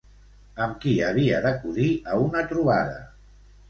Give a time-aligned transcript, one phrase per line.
[0.65, 3.03] Amb qui havia d'acudir a una trobada?